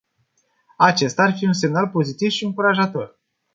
Acesta 0.77 1.23
ar 1.23 1.35
fi 1.37 1.45
un 1.45 1.53
semnal 1.53 1.89
pozitiv 1.89 2.29
și 2.29 2.43
încurajator. 2.45 3.19